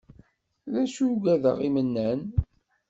D 0.73 0.73
acu 0.81 1.03
ugadeɣ 1.13 1.57
imennan. 1.67 2.21